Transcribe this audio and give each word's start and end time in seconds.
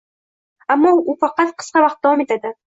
Ammo 0.75 0.93
bu 1.09 1.15
faqat 1.25 1.53
qisqa 1.61 1.85
vaqt 1.85 2.03
davom 2.09 2.25
etadi 2.27 2.55